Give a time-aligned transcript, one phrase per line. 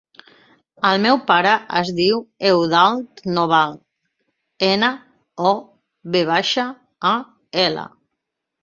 [0.91, 1.51] El meu pare
[1.81, 3.77] es diu Eudald Noval:
[4.71, 4.91] ena,
[5.53, 5.57] o,
[6.17, 6.69] ve baixa,
[7.13, 7.15] a,
[7.69, 7.91] ela.